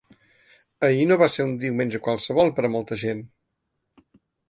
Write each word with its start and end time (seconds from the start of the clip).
Ahir 0.87 1.03
no 1.11 1.17
va 1.23 1.27
ser 1.35 1.47
un 1.51 1.53
diumenge 1.65 2.01
qualsevol 2.09 2.53
per 2.59 2.69
a 2.71 2.75
molta 2.79 3.01
gent. 3.07 3.25